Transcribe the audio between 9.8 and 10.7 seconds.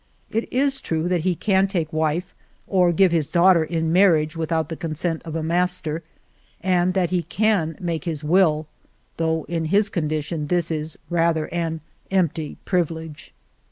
condition